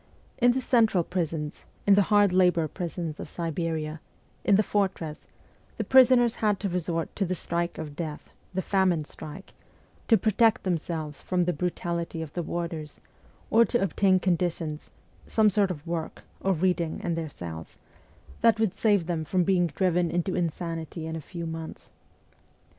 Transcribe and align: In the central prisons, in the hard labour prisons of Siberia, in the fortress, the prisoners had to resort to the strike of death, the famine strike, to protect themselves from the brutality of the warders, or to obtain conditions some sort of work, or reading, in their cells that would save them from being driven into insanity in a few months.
In 0.39 0.49
the 0.53 0.61
central 0.61 1.03
prisons, 1.03 1.63
in 1.85 1.93
the 1.93 2.01
hard 2.09 2.33
labour 2.33 2.67
prisons 2.67 3.19
of 3.19 3.29
Siberia, 3.29 4.01
in 4.43 4.55
the 4.55 4.63
fortress, 4.63 5.27
the 5.77 5.83
prisoners 5.83 6.33
had 6.41 6.59
to 6.61 6.69
resort 6.69 7.15
to 7.15 7.23
the 7.23 7.35
strike 7.35 7.77
of 7.77 7.95
death, 7.95 8.31
the 8.51 8.63
famine 8.63 9.05
strike, 9.05 9.53
to 10.07 10.17
protect 10.17 10.63
themselves 10.63 11.21
from 11.21 11.43
the 11.43 11.53
brutality 11.53 12.23
of 12.23 12.33
the 12.33 12.41
warders, 12.41 12.99
or 13.51 13.63
to 13.63 13.79
obtain 13.79 14.19
conditions 14.19 14.89
some 15.27 15.51
sort 15.51 15.69
of 15.69 15.85
work, 15.85 16.23
or 16.39 16.53
reading, 16.53 16.99
in 17.03 17.13
their 17.13 17.29
cells 17.29 17.77
that 18.41 18.59
would 18.59 18.73
save 18.75 19.05
them 19.05 19.23
from 19.23 19.43
being 19.43 19.67
driven 19.67 20.09
into 20.09 20.33
insanity 20.33 21.05
in 21.05 21.15
a 21.15 21.21
few 21.21 21.45
months. 21.45 21.91